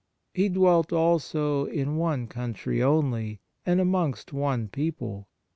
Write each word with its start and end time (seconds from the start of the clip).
He 0.33 0.49
dwelt 0.49 0.91
also 0.91 1.65
in 1.65 1.95
one 1.95 2.25
country 2.25 2.81
only, 2.81 3.39
and 3.67 3.79
amongst 3.79 4.33
one 4.33 4.67
people. 4.67 5.27